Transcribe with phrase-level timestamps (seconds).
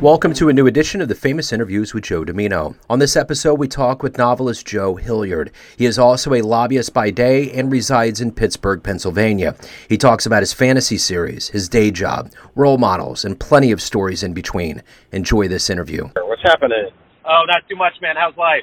[0.00, 2.76] Welcome to a new edition of the Famous Interviews with Joe Dimino.
[2.88, 5.50] On this episode, we talk with novelist Joe Hilliard.
[5.76, 9.56] He is also a lobbyist by day and resides in Pittsburgh, Pennsylvania.
[9.88, 14.22] He talks about his fantasy series, his day job, role models, and plenty of stories
[14.22, 14.84] in between.
[15.10, 16.06] Enjoy this interview.
[16.14, 16.90] What's happening?
[17.24, 18.14] Oh, not too much, man.
[18.16, 18.62] How's life?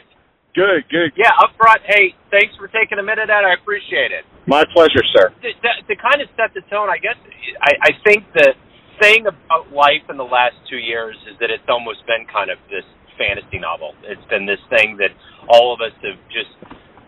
[0.54, 1.11] Good, good.
[1.17, 1.81] Yeah, up front.
[1.83, 3.29] Hey, thanks for taking a minute.
[3.29, 3.43] Out.
[3.43, 4.23] I appreciate it.
[4.47, 5.33] My pleasure, sir.
[5.41, 7.17] To, to, to kind of set the tone, I guess
[7.61, 8.55] I, I think that
[9.02, 12.58] saying about life in the last two years is that it's almost been kind of
[12.70, 12.86] this
[13.17, 13.95] fantasy novel.
[14.03, 15.12] It's been this thing that
[15.48, 16.52] all of us have just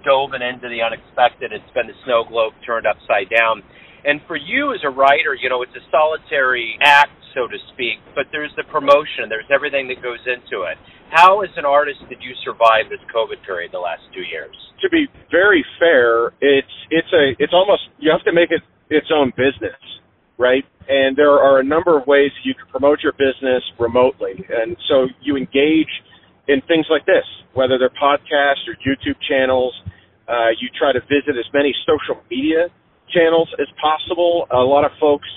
[0.03, 1.51] dove into the unexpected.
[1.51, 3.63] It's been the snow globe turned upside down.
[4.07, 7.99] And for you as a writer, you know, it's a solitary act, so to speak,
[8.15, 10.79] but there's the promotion, there's everything that goes into it.
[11.11, 14.55] How, as an artist, did you survive this COVID period the last two years?
[14.83, 19.07] To be very fair, it's it's a it's almost you have to make it its
[19.11, 19.75] own business
[20.37, 20.63] right?
[20.87, 24.45] And there are a number of ways you can promote your business remotely.
[24.49, 25.91] And so you engage
[26.47, 29.73] in things like this, whether they're podcasts or YouTube channels.
[30.27, 32.67] Uh, you try to visit as many social media
[33.13, 34.47] channels as possible.
[34.51, 35.27] A lot of folks,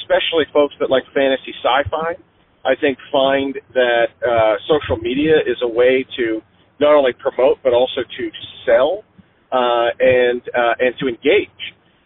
[0.00, 2.16] especially folks that like fantasy sci-fi,
[2.64, 6.42] I think find that uh, social media is a way to
[6.78, 8.30] not only promote but also to
[8.66, 9.04] sell
[9.52, 11.60] uh, and uh, and to engage.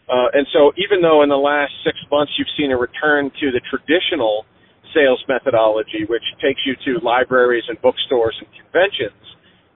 [0.09, 3.51] Uh, and so even though in the last six months you've seen a return to
[3.51, 4.45] the traditional
[4.93, 9.21] sales methodology, which takes you to libraries and bookstores and conventions,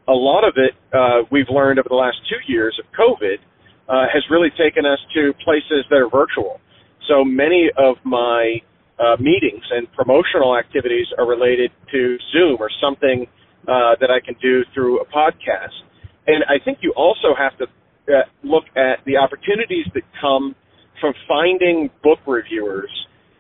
[0.07, 3.41] a lot of it uh, we've learned over the last two years of COVID
[3.89, 6.61] uh, has really taken us to places that are virtual.
[7.09, 8.61] So many of my
[8.99, 13.27] uh, meetings and promotional activities are related to Zoom or something
[13.69, 15.77] uh, that I can do through a podcast.
[16.27, 17.67] And I think you also have to
[18.09, 20.55] uh, look at the opportunities that come
[21.01, 22.91] from finding book reviewers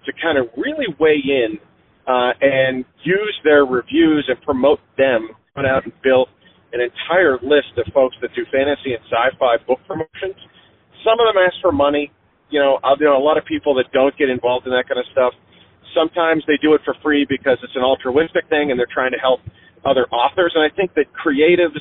[0.06, 1.58] to kind of really weigh in
[2.06, 5.28] uh, and use their reviews and promote them.
[5.56, 6.28] Went out and built
[6.72, 10.36] an entire list of folks that do fantasy and sci-fi book promotions.
[11.04, 12.12] Some of them ask for money.
[12.50, 15.00] You know, I know a lot of people that don't get involved in that kind
[15.00, 15.32] of stuff.
[15.92, 19.20] Sometimes they do it for free because it's an altruistic thing and they're trying to
[19.20, 19.40] help
[19.84, 20.52] other authors.
[20.54, 21.80] And I think that creatives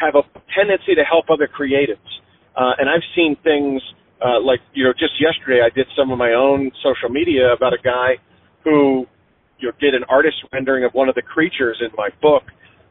[0.00, 0.22] have a
[0.54, 2.10] tendency to help other creatives.
[2.56, 3.82] Uh, and I've seen things
[4.20, 7.72] uh, like, you know, just yesterday I did some of my own social media about
[7.72, 8.18] a guy
[8.64, 9.06] who,
[9.58, 12.42] you know, did an artist rendering of one of the creatures in my book,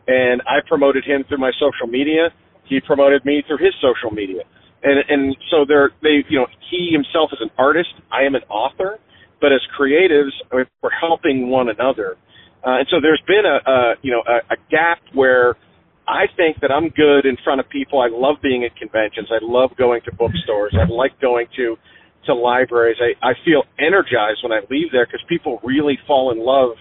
[0.07, 2.31] and I promoted him through my social media.
[2.65, 4.43] He promoted me through his social media,
[4.83, 7.91] and and so they're they, you know, he himself is an artist.
[8.11, 8.99] I am an author,
[9.39, 10.65] but as creatives, we're
[10.99, 12.17] helping one another.
[12.65, 15.55] Uh, and so there's been a, a you know a, a gap where
[16.07, 17.99] I think that I'm good in front of people.
[17.99, 19.27] I love being at conventions.
[19.29, 20.73] I love going to bookstores.
[20.73, 21.75] I like going to
[22.25, 22.97] to libraries.
[22.99, 26.75] I, I feel energized when I leave there because people really fall in love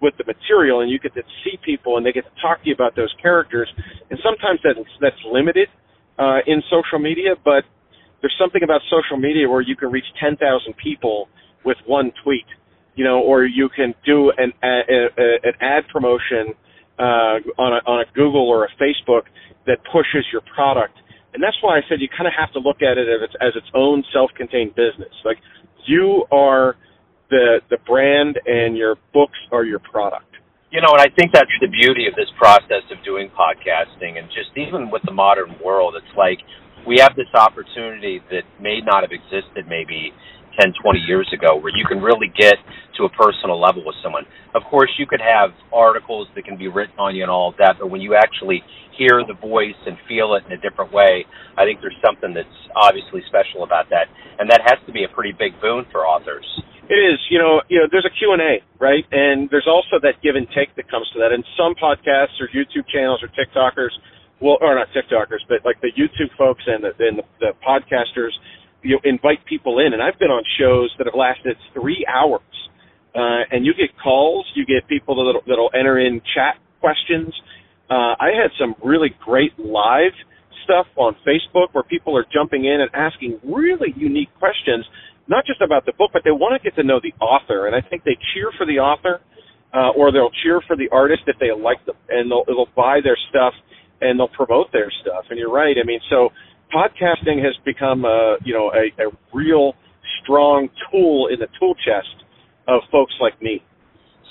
[0.00, 2.68] with the material, and you get to see people and they get to talk to
[2.68, 3.68] you about those characters.
[4.10, 5.68] And sometimes that's that's limited
[6.18, 7.64] uh, in social media, but
[8.20, 10.36] there's something about social media where you can reach 10,000
[10.76, 11.28] people
[11.64, 12.44] with one tweet,
[12.94, 14.80] you know, or you can do an a,
[15.16, 16.54] a, an ad promotion
[17.00, 19.24] uh, on a, on a Google or a Facebook
[19.66, 20.94] that pushes your product.
[21.32, 23.34] And that's why I said you kind of have to look at it as its,
[23.40, 25.14] as its own self-contained business.
[25.24, 25.38] Like
[25.86, 26.76] you are
[27.30, 30.26] the the brand, and your books are your product.
[30.70, 34.28] You know, and I think that's the beauty of this process of doing podcasting, and
[34.28, 36.38] just even with the modern world, it's like
[36.86, 40.12] we have this opportunity that may not have existed maybe
[40.58, 42.56] 10, 20 years ago, where you can really get
[42.96, 44.24] to a personal level with someone.
[44.54, 47.56] Of course, you could have articles that can be written on you and all of
[47.58, 48.62] that, but when you actually
[48.98, 51.24] hear the voice and feel it in a different way,
[51.56, 55.08] I think there's something that's obviously special about that, and that has to be a
[55.08, 56.44] pretty big boon for authors.
[56.90, 59.06] It is, you know, you know, there's a Q&A, right?
[59.14, 61.30] And there's also that give and take that comes to that.
[61.30, 63.94] And some podcasts or YouTube channels or TikTokers,
[64.42, 68.34] well, or not TikTokers, but like the YouTube folks and the, and the, the podcasters,
[68.82, 69.92] you know, invite people in.
[69.92, 72.42] And I've been on shows that have lasted three hours.
[73.14, 77.34] Uh, and you get calls, you get people that'll, that'll enter in chat questions.
[77.90, 80.12] Uh, I had some really great live
[80.64, 84.86] stuff on Facebook where people are jumping in and asking really unique questions,
[85.26, 87.66] not just about the book, but they want to get to know the author.
[87.66, 89.20] And I think they cheer for the author,
[89.74, 93.00] uh, or they'll cheer for the artist if they like them, and they'll, they'll buy
[93.02, 93.54] their stuff
[94.00, 95.26] and they'll promote their stuff.
[95.30, 95.76] And you're right.
[95.76, 96.30] I mean, so
[96.72, 99.74] podcasting has become a you know a, a real
[100.22, 102.24] strong tool in the tool chest
[102.68, 103.62] of folks like me.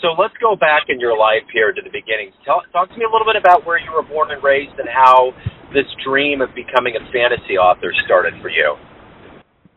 [0.01, 2.31] So let's go back in your life here to the beginning.
[2.45, 4.87] Tell, talk to me a little bit about where you were born and raised and
[4.87, 5.35] how
[5.75, 8.79] this dream of becoming a fantasy author started for you.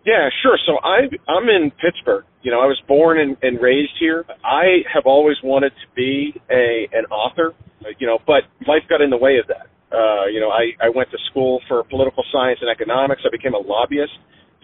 [0.06, 0.59] Yeah, sure.
[0.67, 2.25] So I I'm in Pittsburgh.
[2.43, 4.25] You know, I was born and, and raised here.
[4.44, 7.55] I have always wanted to be a an author.
[7.82, 9.67] Uh, you know, but life got in the way of that.
[9.92, 13.22] Uh, you know, I I went to school for political science and economics.
[13.24, 14.12] I became a lobbyist.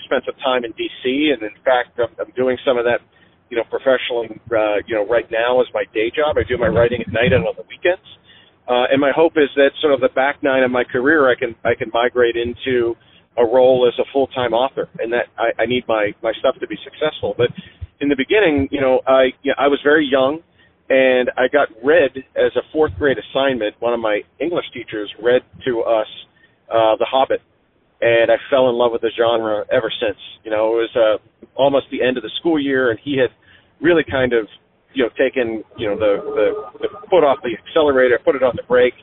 [0.05, 1.33] Spent some time in D.C.
[1.37, 3.01] and in fact, I'm, I'm doing some of that.
[3.51, 4.29] You know, professionally.
[4.53, 6.37] Uh, you know, right now is my day job.
[6.37, 8.05] I do my writing at night and on the weekends.
[8.69, 11.35] Uh, and my hope is that sort of the back nine of my career, I
[11.35, 12.95] can I can migrate into
[13.39, 16.57] a role as a full time author, and that I, I need my my stuff
[16.61, 17.35] to be successful.
[17.37, 17.49] But
[18.01, 20.41] in the beginning, you know, I you know, I was very young,
[20.89, 23.75] and I got read as a fourth grade assignment.
[23.81, 26.07] One of my English teachers read to us
[26.71, 27.41] uh, The Hobbit,
[28.01, 30.19] and I fell in love with the genre ever since.
[30.45, 33.31] You know, it was uh, almost the end of the school year, and he had
[33.81, 34.47] really kind of
[34.95, 38.55] you know taken you know the the, the foot off the accelerator, put it on
[38.57, 38.95] the brake,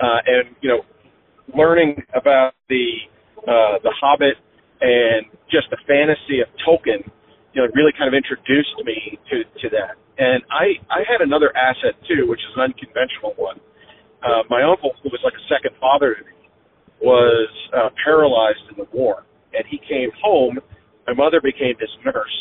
[0.00, 0.82] uh, and you know
[1.56, 2.86] learning about the
[3.42, 4.36] uh, The Hobbit
[4.80, 7.04] and just the fantasy of Tolkien,
[7.52, 9.96] you know, really kind of introduced me to to that.
[10.18, 13.58] And I I had another asset too, which is an unconventional one.
[14.22, 16.48] Uh, my uncle, who was like a second father to me,
[17.02, 20.58] was uh, paralyzed in the war, and he came home.
[21.06, 22.38] My mother became his nurse,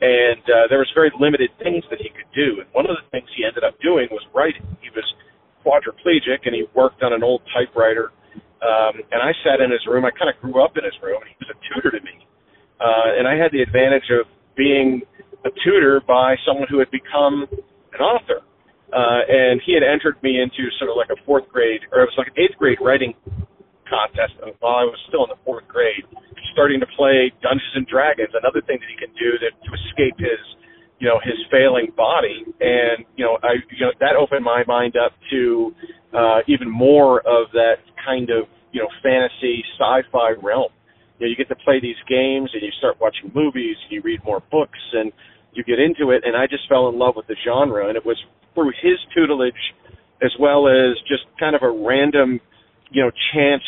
[0.00, 2.62] and uh, there was very limited things that he could do.
[2.62, 4.62] And one of the things he ended up doing was writing.
[4.78, 5.02] He was
[5.66, 8.12] quadriplegic, and he worked on an old typewriter
[8.62, 10.04] um, and I sat in his room.
[10.04, 12.24] I kind of grew up in his room, he was a tutor to me.
[12.80, 14.26] Uh, and I had the advantage of
[14.56, 15.02] being
[15.46, 17.46] a tutor by someone who had become
[17.94, 18.42] an author.
[18.90, 22.10] Uh, and he had entered me into sort of like a fourth grade, or it
[22.10, 23.14] was like an eighth grade writing
[23.86, 26.06] contest while I was still in the fourth grade,
[26.54, 30.18] starting to play Dungeons and Dragons, another thing that he can do that to escape
[30.18, 30.42] his,
[30.98, 32.46] you know, his failing body.
[32.62, 35.74] And, you know, I, you know, that opened my mind up to,
[36.14, 38.46] uh, even more of that kind of
[38.76, 40.68] you know fantasy sci-fi realm.
[41.18, 44.02] You know, you get to play these games and you start watching movies, and you
[44.02, 45.12] read more books, and
[45.56, 46.22] you get into it.
[46.24, 48.16] And I just fell in love with the genre, and it was
[48.54, 49.54] through his tutelage,
[50.22, 52.40] as well as just kind of a random,
[52.90, 53.62] you know, chance,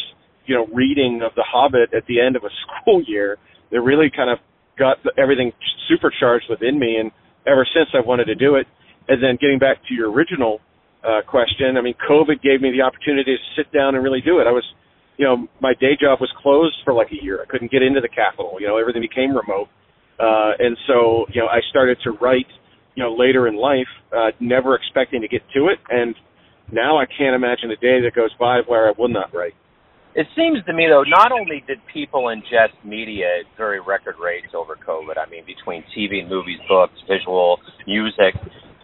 [0.47, 2.53] you know, reading of The Hobbit at the end of a
[2.83, 3.37] school year
[3.71, 4.39] that really kind of
[4.79, 5.53] got everything
[5.89, 6.97] supercharged within me.
[6.97, 7.11] And
[7.47, 8.67] ever since, I've wanted to do it.
[9.09, 10.61] And then getting back to your original
[11.05, 11.77] uh, question.
[11.77, 14.47] I mean, COVID gave me the opportunity to sit down and really do it.
[14.47, 14.65] I was,
[15.17, 17.41] you know, my day job was closed for like a year.
[17.43, 18.59] I couldn't get into the Capitol.
[18.61, 19.69] You know, everything became remote,
[20.19, 22.47] uh, and so you know, I started to write.
[22.95, 26.17] You know, later in life, uh, never expecting to get to it, and
[26.73, 29.55] now I can't imagine a day that goes by where I not write.
[30.17, 34.49] It seems to me, though, not only did people ingest media at very record rates
[34.53, 38.35] over COVID, I mean, between TV, movies, books, visual, music,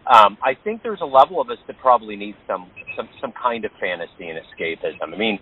[0.07, 3.65] um, I think there's a level of us that probably needs some some some kind
[3.65, 5.13] of fantasy and escapism.
[5.13, 5.39] I mean,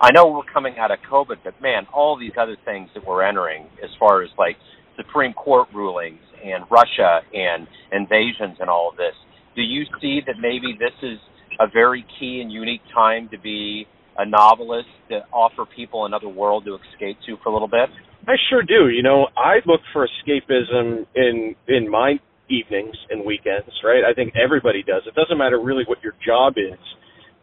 [0.00, 3.22] I know we're coming out of COVID, but man, all these other things that we're
[3.22, 4.56] entering, as far as like
[5.02, 9.14] Supreme Court rulings and Russia and invasions and all of this,
[9.56, 11.18] do you see that maybe this is
[11.58, 13.86] a very key and unique time to be
[14.18, 17.88] a novelist to offer people another world to escape to for a little bit?
[18.28, 18.88] I sure do.
[18.88, 24.02] You know, I look for escapism in in my evenings and weekends, right?
[24.04, 25.02] I think everybody does.
[25.06, 26.78] It doesn't matter really what your job is,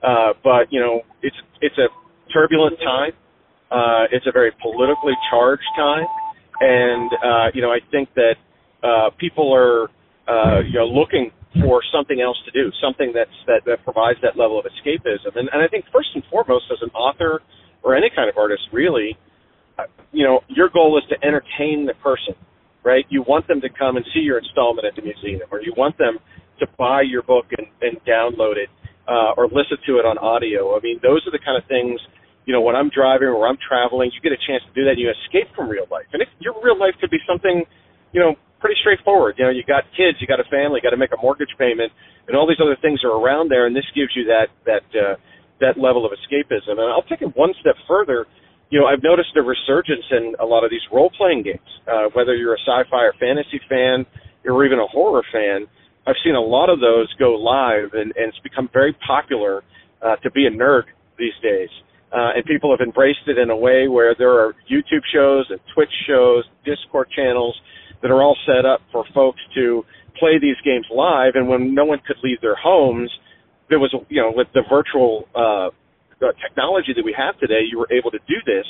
[0.04, 1.88] uh, but you know, it's it's a
[2.32, 3.14] turbulent time.
[3.72, 6.08] Uh, it's a very politically charged time,
[6.60, 8.36] and uh, you know, I think that
[8.84, 9.90] uh, people are
[10.28, 14.38] uh, you know looking for something else to do, something that's that, that provides that
[14.38, 15.34] level of escapism.
[15.36, 17.42] And, and I think first and foremost, as an author
[17.84, 19.18] or any kind of artist, really,
[19.80, 22.36] uh, you know, your goal is to entertain the person
[22.88, 23.04] right?
[23.10, 25.98] You want them to come and see your installment at the museum, or you want
[25.98, 26.18] them
[26.60, 28.72] to buy your book and, and download it,
[29.12, 30.72] uh, or listen to it on audio.
[30.72, 32.00] I mean, those are the kind of things.
[32.48, 34.96] You know, when I'm driving or I'm traveling, you get a chance to do that.
[34.96, 37.68] and You escape from real life, and if your real life could be something,
[38.16, 39.36] you know, pretty straightforward.
[39.38, 41.52] You know, you got kids, you got a family, you got to make a mortgage
[41.60, 41.92] payment,
[42.26, 45.20] and all these other things are around there, and this gives you that that uh,
[45.60, 46.80] that level of escapism.
[46.80, 48.26] And I'll take it one step further
[48.70, 51.72] you know, I've noticed a resurgence in a lot of these role playing games.
[51.88, 54.06] Uh, whether you're a sci-fi or fantasy fan,
[54.46, 55.68] or even a horror fan,
[56.06, 59.64] I've seen a lot of those go live, and, and it's become very popular
[60.02, 60.84] uh, to be a nerd
[61.18, 61.70] these days.
[62.12, 65.60] Uh, and people have embraced it in a way where there are YouTube shows and
[65.74, 67.56] Twitch shows, Discord channels
[68.02, 69.84] that are all set up for folks to
[70.18, 71.34] play these games live.
[71.36, 73.12] And when no one could leave their homes,
[73.70, 75.70] there was, you know, with the virtual uh,
[76.42, 78.66] technology that we have today, you were able to do this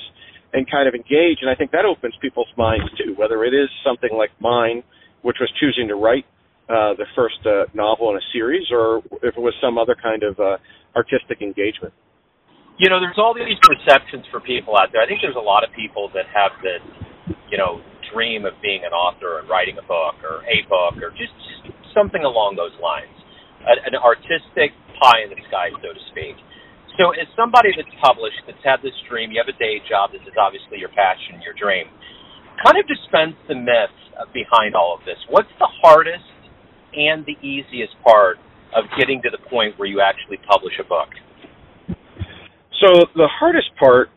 [0.53, 1.37] and kind of engage.
[1.41, 4.81] And I think that opens people's minds too, whether it is something like mine,
[5.21, 6.25] which was choosing to write
[6.69, 10.23] uh, the first uh, novel in a series, or if it was some other kind
[10.23, 10.57] of uh,
[10.95, 11.93] artistic engagement.
[12.77, 15.01] You know, there's all these perceptions for people out there.
[15.01, 16.81] I think there's a lot of people that have this,
[17.49, 17.81] you know,
[18.13, 21.73] dream of being an author and writing a book or a book or just, just
[21.97, 23.17] something along those lines,
[23.65, 26.37] an, an artistic pie in the sky, so to speak.
[27.01, 30.21] So, as somebody that's published, that's had this dream, you have a day job, this
[30.29, 31.89] is obviously your passion, your dream.
[32.61, 33.93] Kind of dispense the myth
[34.33, 35.17] behind all of this.
[35.29, 36.25] What's the hardest
[36.93, 38.37] and the easiest part
[38.73, 41.09] of getting to the point where you actually publish a book?
[42.81, 44.09] So, the hardest part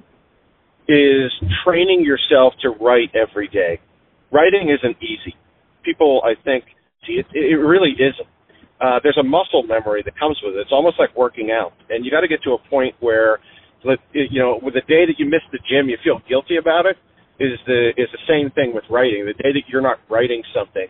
[0.88, 1.30] is
[1.64, 3.80] training yourself to write every day.
[4.32, 5.34] Writing isn't easy.
[5.84, 6.64] People, I think,
[7.06, 8.28] see, it, it really isn't
[8.80, 10.60] uh, there's a muscle memory that comes with it.
[10.60, 13.38] It's almost like working out, and you got to get to a point where,
[14.12, 16.96] you know, with the day that you miss the gym, you feel guilty about it.
[17.40, 19.24] Is the is the same thing with writing.
[19.24, 20.88] The day that you're not writing something,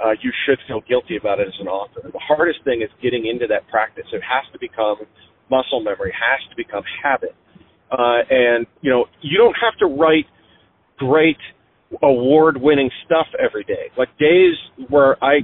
[0.00, 2.00] uh, you should feel guilty about it as an author.
[2.00, 4.08] The hardest thing is getting into that practice.
[4.12, 5.04] It has to become
[5.50, 6.12] muscle memory.
[6.12, 7.34] Has to become habit.
[7.90, 10.26] Uh, and you know, you don't have to write
[10.98, 11.38] great
[12.02, 13.90] award-winning stuff every day.
[13.98, 14.54] Like days
[14.88, 15.38] where I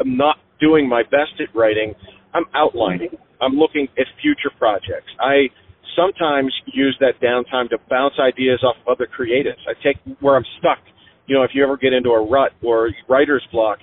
[0.00, 1.94] am not doing my best at writing,
[2.34, 3.10] I'm outlining.
[3.40, 5.10] I'm looking at future projects.
[5.20, 5.48] I
[5.96, 9.58] sometimes use that downtime to bounce ideas off of other creatives.
[9.66, 10.78] I take where I'm stuck.
[11.26, 13.78] You know, if you ever get into a rut or writer's block,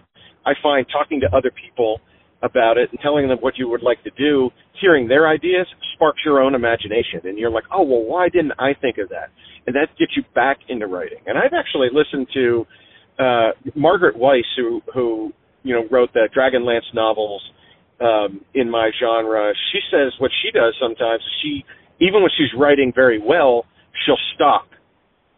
[0.45, 1.99] I find talking to other people
[2.45, 6.21] about it and telling them what you would like to do, hearing their ideas sparks
[6.23, 7.21] your own imagination.
[7.23, 9.29] And you're like, oh, well, why didn't I think of that?
[9.65, 11.19] And that gets you back into writing.
[11.25, 12.65] And I've actually listened to
[13.17, 15.33] uh, Margaret Weis, who, who
[15.63, 17.41] you know, wrote the Dragonlance novels
[17.99, 19.51] um, in my genre.
[19.71, 21.23] She says what she does sometimes.
[21.41, 21.65] She,
[21.99, 23.65] even when she's writing very well,
[24.05, 24.67] she'll stop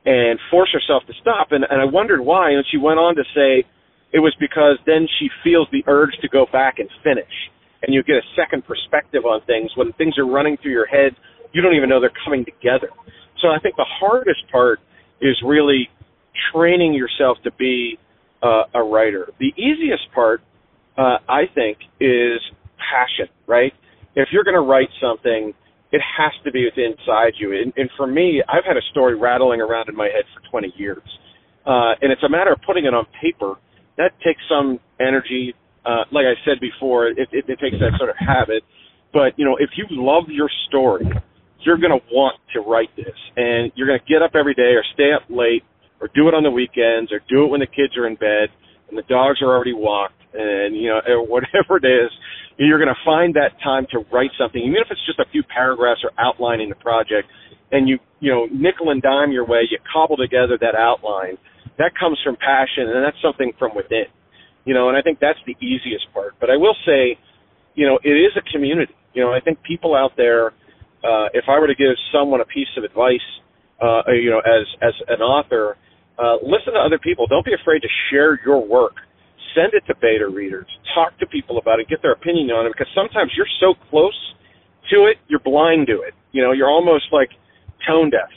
[0.05, 1.47] and force herself to stop.
[1.51, 2.51] And, and I wondered why.
[2.51, 3.67] And she went on to say
[4.13, 7.31] it was because then she feels the urge to go back and finish.
[7.81, 9.69] And you get a second perspective on things.
[9.75, 11.15] When things are running through your head,
[11.53, 12.89] you don't even know they're coming together.
[13.41, 14.79] So I think the hardest part
[15.21, 15.89] is really
[16.53, 17.97] training yourself to be
[18.41, 19.29] uh, a writer.
[19.39, 20.41] The easiest part,
[20.97, 22.39] uh, I think, is
[22.77, 23.73] passion, right?
[24.15, 25.53] If you're going to write something,
[25.91, 27.53] it has to be inside you.
[27.53, 30.73] And, and for me, I've had a story rattling around in my head for 20
[30.77, 31.03] years.
[31.65, 33.55] Uh, and it's a matter of putting it on paper.
[33.97, 35.53] That takes some energy.
[35.85, 38.63] Uh, like I said before, it, it, it takes that sort of habit.
[39.13, 41.07] But, you know, if you love your story,
[41.65, 43.15] you're going to want to write this.
[43.35, 45.63] And you're going to get up every day or stay up late
[45.99, 48.53] or do it on the weekends or do it when the kids are in bed
[48.89, 52.11] and the dogs are already walked and you know or whatever it is
[52.57, 55.43] you're going to find that time to write something even if it's just a few
[55.43, 57.27] paragraphs or outlining the project
[57.71, 61.37] and you you know nickel and dime your way you cobble together that outline
[61.77, 64.05] that comes from passion and that's something from within
[64.65, 67.17] you know and i think that's the easiest part but i will say
[67.75, 70.47] you know it is a community you know i think people out there
[71.03, 73.27] uh if i were to give someone a piece of advice
[73.81, 75.77] uh you know as as an author
[76.17, 77.27] uh, listen to other people.
[77.27, 78.97] Don't be afraid to share your work.
[79.53, 80.67] Send it to beta readers.
[80.93, 81.87] Talk to people about it.
[81.87, 84.17] Get their opinion on it because sometimes you're so close
[84.89, 86.13] to it, you're blind to it.
[86.31, 87.29] You know, you're almost like
[87.87, 88.29] tone deaf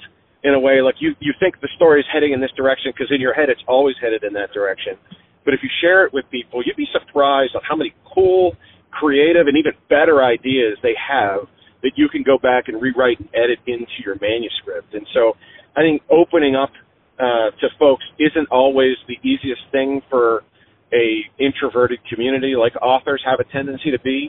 [0.43, 0.81] in a way.
[0.81, 3.49] Like you, you think the story is heading in this direction because in your head
[3.49, 4.97] it's always headed in that direction.
[5.45, 8.57] But if you share it with people, you'd be surprised on how many cool,
[8.91, 11.49] creative, and even better ideas they have
[11.83, 14.93] that you can go back and rewrite and edit into your manuscript.
[14.93, 15.33] And so
[15.77, 16.71] I think opening up
[17.19, 20.45] uh, to folks isn't always the easiest thing for
[20.93, 24.29] a introverted community like authors have a tendency to be.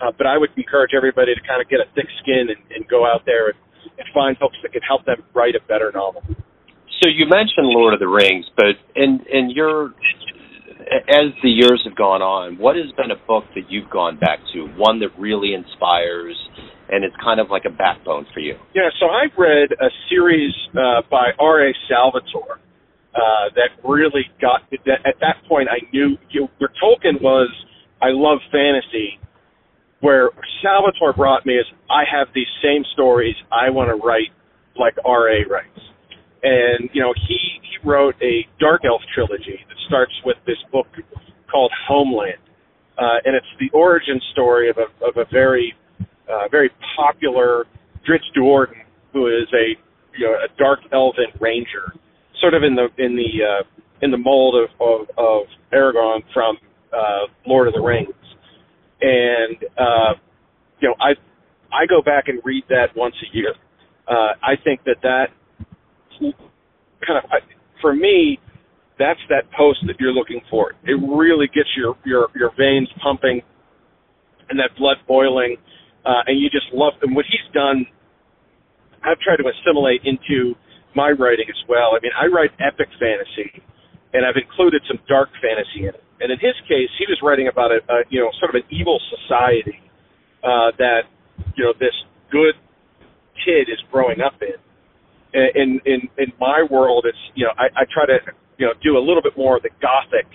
[0.00, 2.86] Uh, but I would encourage everybody to kind of get a thick skin and, and
[2.86, 3.58] go out there and,
[4.14, 6.22] find folks that can help them write a better novel.
[7.02, 9.94] So you mentioned Lord of the Rings, but in in your
[11.08, 14.40] as the years have gone on, what has been a book that you've gone back
[14.52, 16.36] to, one that really inspires
[16.92, 18.54] and it's kind of like a backbone for you.
[18.74, 21.72] Yeah, so I read a series uh, by R.A.
[21.88, 22.60] Salvatore
[23.14, 24.62] uh, that really got.
[24.70, 27.48] That, at that point, I knew you, where Tolkien was.
[28.02, 29.18] I love fantasy.
[30.02, 30.30] Where
[30.62, 34.34] Salvatore brought me is I have these same stories I want to write
[34.76, 35.46] like R.A.
[35.48, 35.78] writes,
[36.42, 40.88] and you know he he wrote a dark elf trilogy that starts with this book
[41.50, 42.42] called Homeland,
[42.98, 45.72] uh, and it's the origin story of a of a very
[46.28, 47.64] uh, very popular
[48.02, 48.82] Drizzt Do'Urden,
[49.12, 49.78] who is a
[50.18, 51.94] you know a dark elven ranger,
[52.40, 53.62] sort of in the in the uh,
[54.02, 56.56] in the mold of of, of Aragorn from
[56.92, 58.10] uh, Lord of the Rings,
[59.02, 60.14] and uh,
[60.80, 61.12] you know I
[61.74, 63.54] I go back and read that once a year.
[64.08, 65.26] Uh, I think that that
[66.20, 67.24] kind of
[67.80, 68.38] for me
[68.98, 70.72] that's that post that you're looking for.
[70.84, 73.42] It really gets your your your veins pumping
[74.48, 75.56] and that blood boiling
[76.04, 77.86] uh, and you just love and what he's done.
[79.02, 80.54] I've tried to assimilate into
[80.94, 81.94] my writing as well.
[81.96, 83.62] I mean, I write epic fantasy,
[84.12, 86.04] and I've included some dark fantasy in it.
[86.22, 88.66] And in his case, he was writing about a, a you know sort of an
[88.70, 89.82] evil society
[90.46, 91.10] uh, that
[91.58, 91.94] you know this
[92.30, 92.54] good
[93.42, 94.54] kid is growing up in.
[95.34, 98.18] In in in my world, it's you know I, I try to
[98.58, 100.30] you know do a little bit more of the gothic,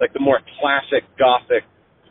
[0.00, 1.64] like the more classic gothic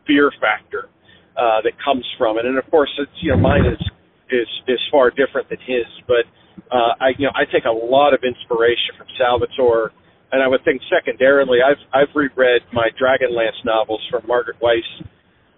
[0.05, 0.89] fear factor
[1.37, 2.45] uh, that comes from it.
[2.45, 3.79] And of course, it's you know mine is
[4.27, 6.25] is is far different than his, but
[6.67, 9.93] uh, I you know I take a lot of inspiration from Salvatore
[10.31, 14.87] and I would think secondarily, I've I've reread my Dragonlance novels from Margaret Weis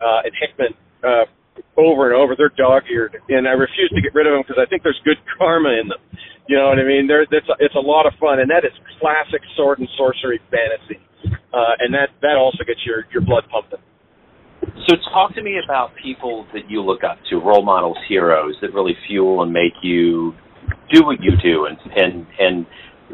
[0.01, 1.25] uh, and Hickman uh,
[1.77, 2.35] over and over.
[2.35, 5.21] They're dog-eared, and I refuse to get rid of them because I think there's good
[5.37, 6.01] karma in them.
[6.47, 7.07] You know what I mean?
[7.07, 10.41] There, it's a, it's a lot of fun, and that is classic sword and sorcery
[10.51, 10.99] fantasy,
[11.53, 13.79] uh, and that that also gets your your blood pumping.
[14.89, 18.73] So talk to me about people that you look up to, role models, heroes that
[18.73, 20.33] really fuel and make you
[20.91, 22.65] do what you do, and and and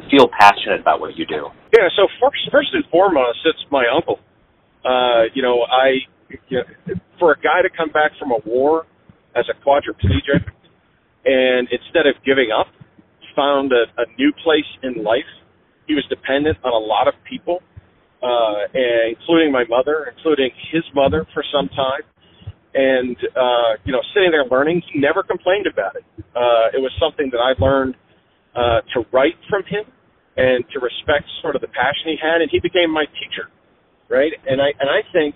[0.09, 1.49] feel passionate about what you do?
[1.75, 4.19] Yeah, so first, first and foremost, it's my uncle.
[4.85, 6.05] Uh, you know, I
[6.47, 8.85] you know, for a guy to come back from a war
[9.35, 10.45] as a quadriplegic
[11.25, 12.67] and instead of giving up,
[13.35, 15.29] found a, a new place in life.
[15.87, 17.63] He was dependent on a lot of people,
[18.21, 22.03] uh, and including my mother, including his mother for some time.
[22.73, 26.03] And uh, you know, sitting there learning, he never complained about it.
[26.35, 27.95] Uh, it was something that I learned
[28.55, 29.85] uh, to write from him
[30.37, 33.51] and to respect sort of the passion he had, and he became my teacher,
[34.09, 34.31] right?
[34.47, 35.35] And I and I think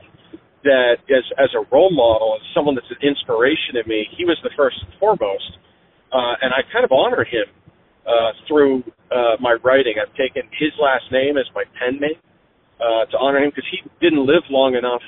[0.63, 4.39] that as as a role model, as someone that's an inspiration to me, he was
[4.43, 5.59] the first and foremost,
[6.11, 7.47] uh, and I kind of honor him
[8.07, 9.99] uh, through uh, my writing.
[9.99, 12.19] I've taken his last name as my pen name
[12.79, 15.03] uh, to honor him because he didn't live long enough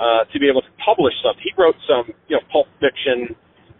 [0.00, 1.44] uh, to be able to publish something.
[1.44, 3.36] He wrote some, you know, pulp fiction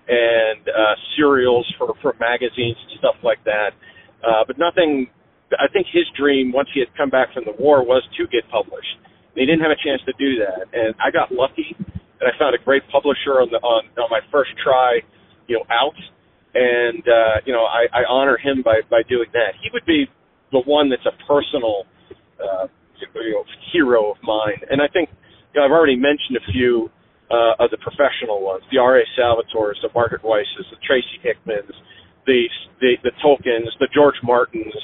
[0.09, 3.75] and uh, serials for for magazines and stuff like that.
[4.23, 5.11] Uh, but nothing.
[5.59, 8.43] I think his dream, once he had come back from the war, was to get
[8.51, 8.99] published.
[9.31, 12.35] And he didn't have a chance to do that, and I got lucky, and I
[12.39, 14.99] found a great publisher on the on, on my first try,
[15.47, 15.95] you know, out,
[16.55, 19.55] and uh, you know, I, I honor him by by doing that.
[19.63, 20.11] He would be
[20.51, 21.85] the one that's a personal,
[22.43, 22.67] uh,
[22.99, 25.11] you know, hero of mine, and I think
[25.55, 26.91] you know, I've already mentioned a few
[27.31, 29.03] uh, of the professional ones, the R.A.
[29.19, 31.75] Salvatores, the Margaret Weises, the Tracy Hickmans,
[32.27, 32.47] the,
[32.81, 34.75] the the Tolkiens, the George Martins,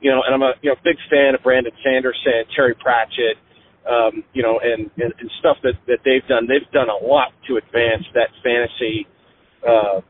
[0.00, 3.38] you know, and I'm a you know big fan of Brandon Sanderson, Terry Pratchett,
[3.86, 6.46] um, you know, and, and and stuff that that they've done.
[6.46, 9.06] They've done a lot to advance that fantasy,
[9.62, 10.02] uh,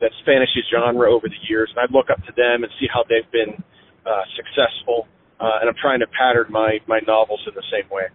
[0.00, 3.04] that fantasy genre over the years, and I look up to them and see how
[3.08, 3.58] they've been
[4.06, 5.06] uh, successful.
[5.42, 8.06] Uh, and I'm trying to pattern my my novels in the same way.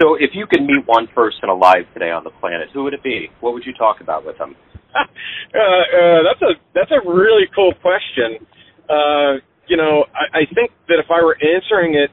[0.00, 3.02] So, if you could meet one person alive today on the planet, who would it
[3.02, 3.28] be?
[3.40, 4.56] What would you talk about with them?
[4.94, 8.46] uh, uh, that's a that's a really cool question.
[8.88, 12.10] Uh, you know, I, I think that if I were answering it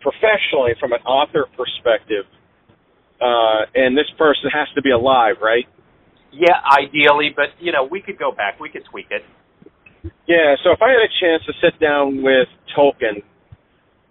[0.00, 2.26] professionally from an author perspective,
[3.20, 5.66] uh, and this person has to be alive, right?
[6.32, 9.22] Yeah, ideally, but you know, we could go back, we could tweak it.
[10.26, 13.22] Yeah, so if I had a chance to sit down with Tolkien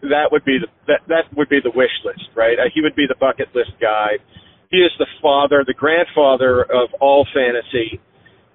[0.02, 2.58] that would be the that that would be the wish list, right?
[2.58, 4.18] Uh, he would be the bucket list guy.
[4.70, 8.00] He is the father, the grandfather of all fantasy.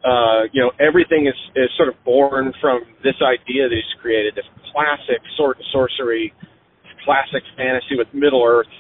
[0.05, 4.35] Uh, you know, everything is is sort of born from this idea that he's created,
[4.35, 6.33] this classic sword and sorcery,
[7.05, 8.71] classic fantasy with Middle Earth,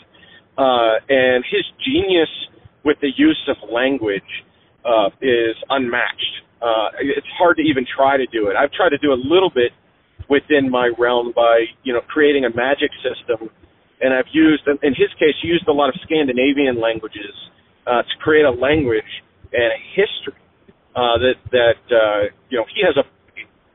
[0.58, 2.30] uh, and his genius
[2.84, 4.30] with the use of language
[4.84, 6.34] uh, is unmatched.
[6.62, 8.56] Uh, it's hard to even try to do it.
[8.56, 9.72] I've tried to do a little bit
[10.28, 13.50] within my realm by you know creating a magic system,
[14.00, 17.34] and I've used in his case used a lot of Scandinavian languages
[17.86, 19.08] uh, to create a language
[19.52, 20.40] and a history
[20.94, 23.04] uh, that that uh, you know he has a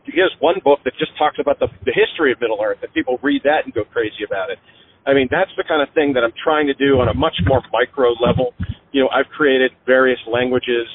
[0.04, 2.92] he has one book that just talks about the the history of Middle Earth and
[2.94, 4.60] people read that and go crazy about it.
[5.06, 7.34] I mean, that's the kind of thing that I'm trying to do on a much
[7.46, 8.54] more micro level.
[8.92, 10.86] You know, I've created various languages,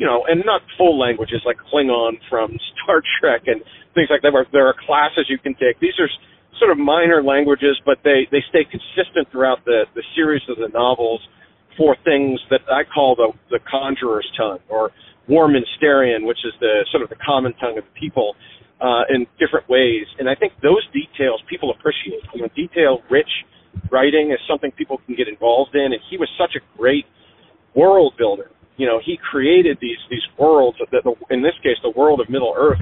[0.00, 3.60] you know, and not full languages like Klingon from Star Trek and
[3.94, 4.32] things like that.
[4.32, 5.78] Where there are classes you can take.
[5.78, 6.08] These are
[6.58, 10.72] sort of minor languages, but they they stay consistent throughout the the series of the
[10.72, 11.20] novels
[11.76, 14.90] for things that I call the the conjurer's tongue or
[15.28, 18.34] Warminsterian, which is the sort of the common tongue of the people
[18.80, 20.08] uh, in different ways.
[20.18, 22.24] And I think those details people appreciate.
[22.34, 23.28] You know, detail rich
[23.92, 27.04] writing is something people can get involved in, and he was such a great
[27.76, 28.50] world builder.
[28.80, 32.54] You know, he created these these worlds that, in this case, the world of Middle
[32.56, 32.80] Earth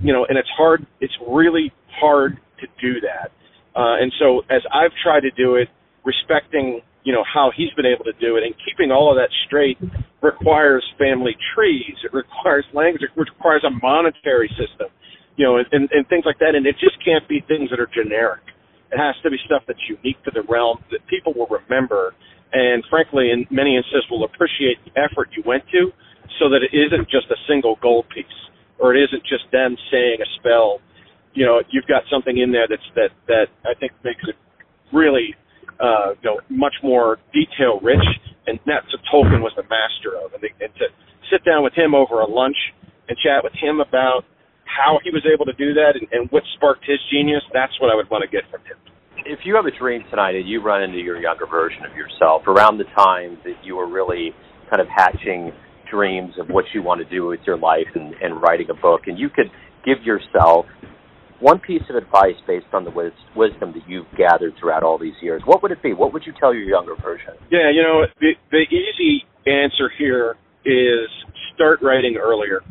[0.00, 0.86] you know, and it's hard.
[1.00, 3.30] It's really hard to do that.
[3.78, 5.68] Uh, and so, as I've tried to do it,
[6.04, 9.30] respecting you know how he's been able to do it, and keeping all of that
[9.46, 9.78] straight
[10.22, 11.94] requires family trees.
[12.02, 13.02] It requires language.
[13.02, 14.88] It requires a monetary system,
[15.36, 16.54] you know, and, and, and things like that.
[16.54, 18.40] And it just can't be things that are generic.
[18.90, 22.14] It has to be stuff that's unique to the realm that people will remember,
[22.54, 25.90] and frankly, in many instances, will appreciate the effort you went to,
[26.38, 28.38] so that it isn't just a single gold piece,
[28.78, 30.78] or it isn't just them saying a spell.
[31.34, 34.38] You know, you've got something in there that's that that I think makes it
[34.94, 35.34] really,
[35.82, 38.06] uh, you know, much more detail rich,
[38.46, 40.32] and that's what Tolkien was the master of.
[40.32, 40.86] And, they, and to
[41.26, 42.56] sit down with him over a lunch
[43.08, 44.22] and chat with him about
[44.64, 47.90] how he was able to do that and, and what sparked his genius, that's what
[47.90, 48.78] I would want to get from him.
[49.24, 52.42] If you have a dream tonight and you run into your younger version of yourself
[52.46, 54.32] around the time that you were really
[54.68, 55.52] kind of hatching
[55.90, 59.02] dreams of what you want to do with your life and, and writing a book,
[59.06, 59.50] and you could
[59.84, 60.66] give yourself
[61.40, 65.16] one piece of advice based on the wis- wisdom that you've gathered throughout all these
[65.20, 65.92] years, what would it be?
[65.92, 67.34] What would you tell your younger version?
[67.50, 71.08] Yeah, you know, the, the easy answer here is
[71.54, 72.62] start writing earlier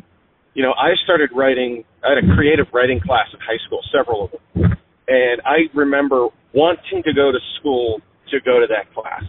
[0.54, 4.24] you know, I started writing, I had a creative writing class in high school, several
[4.24, 4.78] of them.
[5.08, 9.24] And I remember wanting to go to school to go to that class.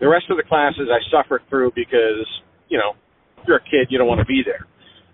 [0.00, 2.26] The rest of the classes I suffered through because,
[2.68, 2.94] you know,
[3.38, 4.66] if you're a kid, you don't want to be there.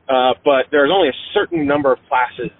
[0.05, 2.53] Uh, but there's only a certain number of classes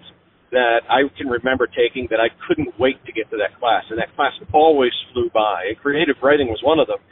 [0.53, 3.85] that I can remember taking that I couldn't wait to get to that class.
[3.91, 5.69] And that class always flew by.
[5.69, 7.03] And creative writing was one of them.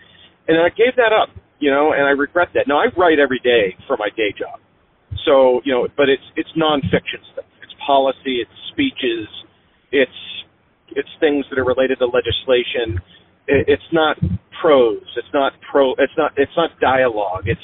[0.49, 2.64] And I gave that up, you know, and I regret that.
[2.66, 4.62] Now I write every day for my day job.
[5.27, 7.45] So you know, but it's it's nonfiction stuff.
[7.62, 8.40] It's policy.
[8.40, 9.29] It's speeches.
[9.92, 10.21] It's it's
[11.22, 12.98] things that are related to legislation.
[13.46, 14.18] It, it's not
[14.58, 15.06] prose.
[15.14, 15.94] It's not pro.
[16.02, 17.46] It's not it's not dialogue.
[17.46, 17.62] It's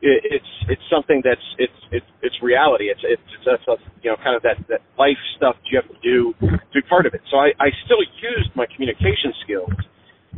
[0.00, 2.86] it, it's it's something that's it's it's it's reality.
[2.86, 3.74] It's it's that's a,
[4.06, 7.04] you know kind of that that life stuff you have to do to be part
[7.04, 7.22] of it.
[7.30, 9.74] So I I still used my communication skills,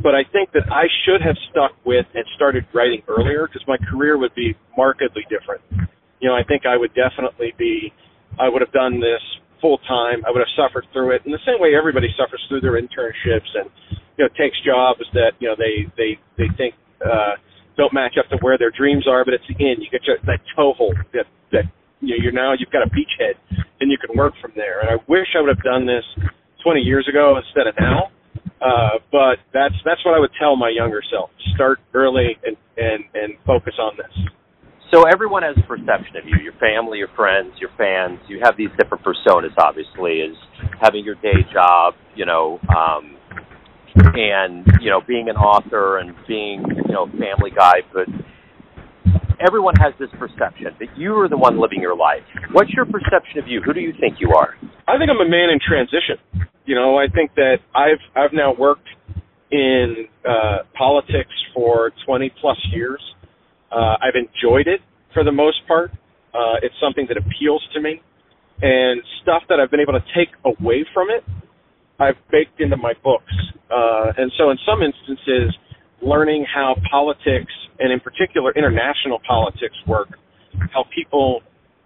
[0.01, 3.77] but I think that I should have stuck with and started writing earlier because my
[3.77, 5.61] career would be markedly different
[6.23, 7.91] you know, I think I would definitely be,
[8.39, 9.19] I would have done this
[9.63, 10.19] full time.
[10.27, 13.47] I would have suffered through it in the same way everybody suffers through their internships
[13.55, 13.71] and,
[14.19, 17.39] you know, takes jobs that, you know, they, they, they think, uh,
[17.79, 19.79] don't match up to where their dreams are, but it's the end.
[19.79, 21.65] You get your, that toehold that, that,
[22.03, 23.39] you know, you're now, you've got a beachhead
[23.79, 24.83] and you can work from there.
[24.83, 26.03] And I wish I would have done this
[26.61, 28.11] 20 years ago instead of now.
[28.59, 31.31] Uh, but that's, that's what I would tell my younger self.
[31.55, 34.11] Start early and, and, and focus on this.
[34.93, 38.19] So everyone has a perception of you, your family, your friends, your fans.
[38.29, 40.37] You have these different personas, obviously, as
[40.79, 43.17] having your day job, you know, um,
[44.13, 47.81] and you know, being an author and being, you know, family guy.
[47.91, 48.05] But
[49.41, 52.21] everyone has this perception that you are the one living your life.
[52.51, 53.63] What's your perception of you?
[53.65, 54.53] Who do you think you are?
[54.87, 56.21] I think I'm a man in transition.
[56.65, 58.87] You know, I think that I've I've now worked
[59.49, 63.01] in uh, politics for 20 plus years.
[63.73, 64.81] Uh, I've enjoyed it
[65.13, 65.91] for the most part.
[66.33, 68.01] Uh, it's something that appeals to me,
[68.61, 71.23] and stuff that I've been able to take away from it,
[71.99, 73.33] I've baked into my books.
[73.69, 75.55] Uh, and so, in some instances,
[76.01, 80.09] learning how politics, and in particular international politics, work,
[80.73, 81.41] how people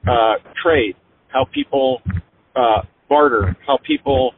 [0.08, 0.96] uh, trade,
[1.30, 2.02] how people
[2.56, 4.32] uh, barter, how people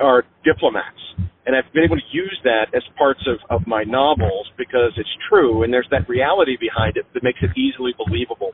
[0.00, 0.96] are diplomats,
[1.46, 5.14] and I've been able to use that as parts of, of my novels because it's
[5.30, 8.50] true and there's that reality behind it that makes it easily believable,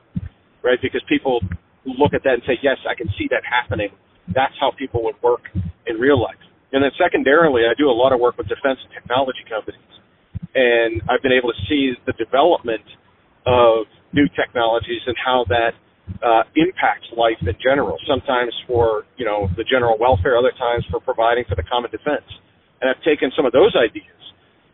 [0.61, 0.77] right?
[0.79, 1.41] Because people
[1.85, 3.89] look at that and say, yes, I can see that happening.
[4.29, 5.41] That's how people would work
[5.89, 6.39] in real life.
[6.71, 9.81] And then secondarily, I do a lot of work with defense and technology companies.
[10.53, 12.85] And I've been able to see the development
[13.49, 15.73] of new technologies and how that
[16.21, 17.97] uh, impacts life in general.
[18.05, 22.25] Sometimes for, you know, the general welfare, other times for providing for the common defense
[22.83, 24.19] and I've taken some of those ideas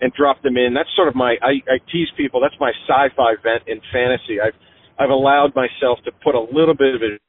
[0.01, 0.73] and dropped them in.
[0.73, 2.41] That's sort of my I, I tease people.
[2.41, 4.41] That's my sci-fi vent in fantasy.
[4.41, 4.57] I've
[4.97, 7.21] I've allowed myself to put a little bit of it.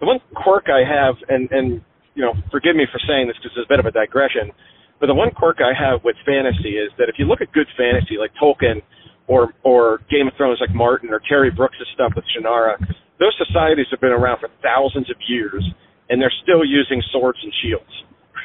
[0.00, 1.80] The one quirk I have, and and
[2.12, 4.52] you know, forgive me for saying this because it's a bit of a digression,
[5.00, 7.66] but the one quirk I have with fantasy is that if you look at good
[7.74, 8.84] fantasy like Tolkien
[9.26, 12.76] or or Game of Thrones like Martin or Terry Brooks' stuff with Shannara,
[13.18, 15.64] those societies have been around for thousands of years
[16.10, 17.90] and they're still using swords and shields,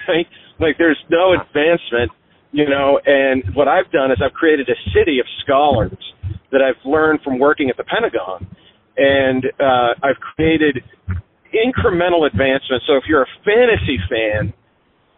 [0.09, 0.27] right?
[0.59, 2.11] Like there's no advancement,
[2.51, 5.97] you know, and what I've done is I've created a city of scholars
[6.51, 8.49] that I've learned from working at the Pentagon.
[8.97, 10.83] And uh, I've created
[11.53, 12.83] incremental advancement.
[12.85, 14.53] So if you're a fantasy fan,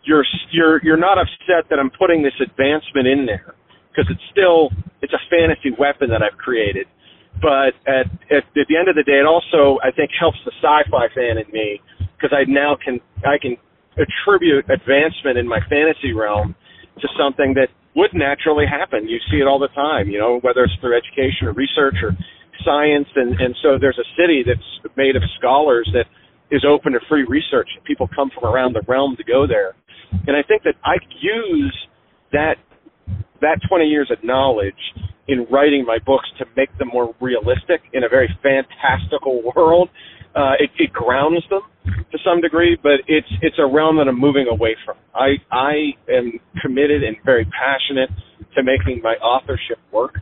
[0.03, 3.55] you're you're you're not upset that I'm putting this advancement in there
[3.89, 4.69] because it's still
[5.01, 6.87] it's a fantasy weapon that I've created.
[7.41, 10.51] But at, at at the end of the day, it also I think helps the
[10.61, 11.81] sci-fi fan in me
[12.17, 13.57] because I now can I can
[13.97, 16.55] attribute advancement in my fantasy realm
[16.99, 19.07] to something that would naturally happen.
[19.07, 22.15] You see it all the time, you know, whether it's through education or research or
[22.63, 26.05] science and and so there's a city that's made of scholars that
[26.51, 27.67] is open to free research.
[27.85, 29.73] People come from around the realm to go there,
[30.27, 31.75] and I think that I use
[32.31, 32.55] that
[33.41, 34.77] that 20 years of knowledge
[35.27, 39.89] in writing my books to make them more realistic in a very fantastical world.
[40.35, 44.19] Uh, it, it grounds them to some degree, but it's it's a realm that I'm
[44.19, 44.95] moving away from.
[45.13, 48.09] I I am committed and very passionate
[48.55, 50.15] to making my authorship work,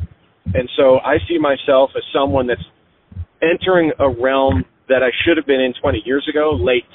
[0.53, 2.65] and so I see myself as someone that's
[3.41, 6.89] entering a realm that I should have been in 20 years ago, late.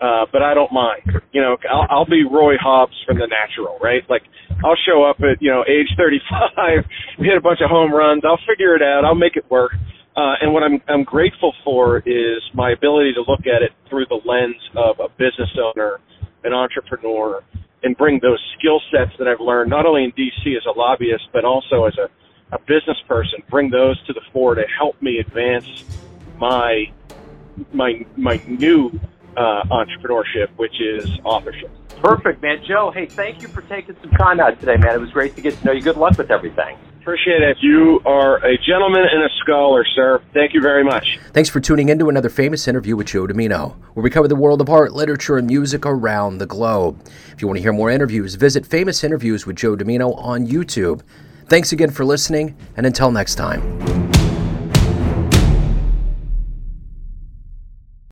[0.00, 1.02] Uh, but I don't mind.
[1.32, 4.00] You know, I'll, I'll be Roy Hobbs from The Natural, right?
[4.08, 4.22] Like,
[4.64, 6.84] I'll show up at you know age 35,
[7.18, 8.22] hit a bunch of home runs.
[8.24, 9.04] I'll figure it out.
[9.04, 9.72] I'll make it work.
[10.16, 14.06] Uh, and what I'm I'm grateful for is my ability to look at it through
[14.06, 16.00] the lens of a business owner,
[16.44, 17.42] an entrepreneur,
[17.82, 21.28] and bring those skill sets that I've learned not only in DC as a lobbyist
[21.32, 22.10] but also as a
[22.52, 23.42] a business person.
[23.48, 25.84] Bring those to the fore to help me advance
[26.38, 26.86] my
[27.72, 28.90] my my new
[29.36, 31.70] uh, entrepreneurship, which is authorship.
[32.02, 32.62] Perfect, man.
[32.66, 34.94] Joe, hey, thank you for taking some time out today, man.
[34.94, 35.82] It was great to get to know you.
[35.82, 36.78] Good luck with everything.
[37.00, 37.56] Appreciate it.
[37.62, 40.20] You are a gentleman and a scholar, sir.
[40.34, 41.18] Thank you very much.
[41.32, 44.36] Thanks for tuning in to another famous interview with Joe Dimino, where we cover the
[44.36, 47.00] world of art, literature, and music around the globe.
[47.32, 51.00] If you want to hear more interviews, visit Famous Interviews with Joe Dimino on YouTube.
[51.46, 54.19] Thanks again for listening, and until next time.